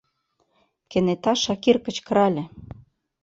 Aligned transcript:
—кенета 0.89 1.33
Шакир 1.43 1.77
кычкырале. 1.85 2.43